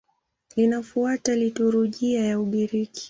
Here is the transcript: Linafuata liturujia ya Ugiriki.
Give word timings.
Linafuata 0.55 1.35
liturujia 1.35 2.25
ya 2.25 2.39
Ugiriki. 2.39 2.99